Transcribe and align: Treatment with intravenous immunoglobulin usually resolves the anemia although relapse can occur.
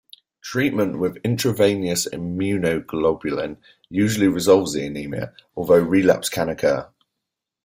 Treatment 0.41 0.97
with 0.97 1.17
intravenous 1.17 2.07
immunoglobulin 2.09 3.57
usually 3.87 4.27
resolves 4.27 4.73
the 4.73 4.83
anemia 4.83 5.35
although 5.55 5.77
relapse 5.77 6.27
can 6.27 6.49
occur. 6.49 6.89